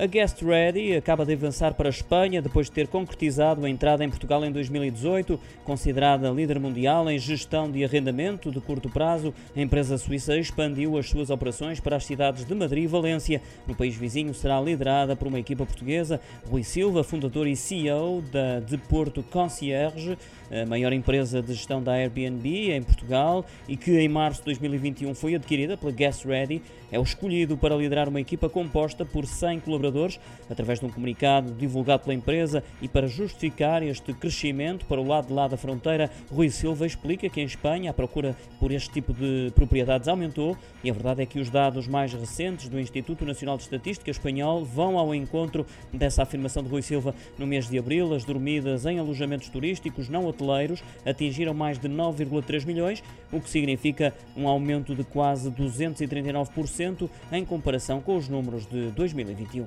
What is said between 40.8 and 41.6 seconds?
e a verdade é que os